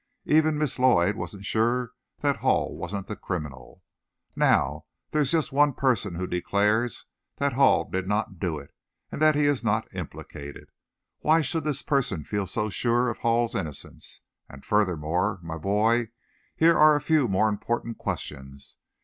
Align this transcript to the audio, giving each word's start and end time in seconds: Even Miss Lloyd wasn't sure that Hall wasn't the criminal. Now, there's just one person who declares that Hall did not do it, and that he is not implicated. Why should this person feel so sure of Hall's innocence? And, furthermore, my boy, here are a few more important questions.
Even 0.25 0.57
Miss 0.57 0.79
Lloyd 0.79 1.15
wasn't 1.15 1.45
sure 1.45 1.91
that 2.21 2.37
Hall 2.37 2.75
wasn't 2.75 3.05
the 3.05 3.15
criminal. 3.15 3.83
Now, 4.35 4.85
there's 5.11 5.29
just 5.29 5.51
one 5.51 5.73
person 5.73 6.15
who 6.15 6.25
declares 6.25 7.05
that 7.35 7.53
Hall 7.53 7.87
did 7.87 8.07
not 8.07 8.39
do 8.39 8.57
it, 8.57 8.73
and 9.11 9.21
that 9.21 9.35
he 9.35 9.43
is 9.45 9.63
not 9.63 9.87
implicated. 9.93 10.71
Why 11.19 11.41
should 11.41 11.65
this 11.65 11.83
person 11.83 12.23
feel 12.23 12.47
so 12.47 12.67
sure 12.67 13.09
of 13.09 13.19
Hall's 13.19 13.53
innocence? 13.53 14.21
And, 14.49 14.65
furthermore, 14.65 15.37
my 15.43 15.59
boy, 15.59 16.09
here 16.55 16.75
are 16.75 16.95
a 16.95 16.99
few 16.99 17.27
more 17.27 17.47
important 17.47 17.99
questions. 17.99 18.77